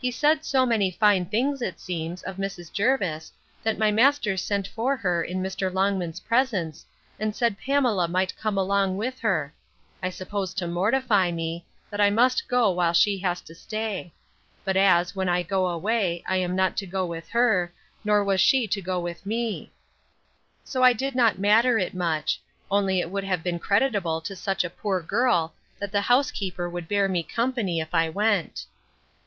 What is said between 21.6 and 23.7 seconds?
it much; only it would have been